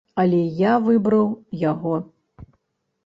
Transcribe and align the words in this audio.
Але 0.21 0.37
я 0.61 0.71
выбраў 0.87 1.29
яго. 1.71 1.93